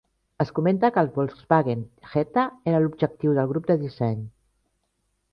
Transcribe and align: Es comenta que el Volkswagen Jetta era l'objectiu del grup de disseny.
Es 0.43 0.51
comenta 0.59 0.89
que 0.93 1.01
el 1.05 1.09
Volkswagen 1.17 1.83
Jetta 2.13 2.45
era 2.71 2.79
l'objectiu 2.85 3.35
del 3.39 3.49
grup 3.53 3.69
de 3.73 3.77
disseny. 3.83 4.25